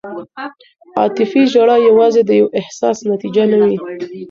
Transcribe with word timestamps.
عاطفي 0.99 1.41
ژړا 1.51 1.75
یوازې 1.89 2.21
د 2.25 2.31
یو 2.41 2.47
احساس 2.59 2.97
نتیجه 3.11 3.43
نه 3.51 3.57
وي. 3.61 3.77